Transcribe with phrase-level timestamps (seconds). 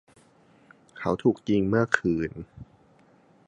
[0.97, 2.31] เขาถูกยิงเมื่อคืน